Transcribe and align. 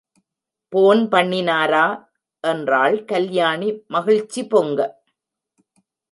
Phone 0.73 1.01
பண்ணினாரா? 1.07 1.83
என்றாள் 2.43 3.05
கல்யாணி 3.05 3.69
மகிழ்ச்சி 3.87 4.47
பொங்க. 4.47 4.79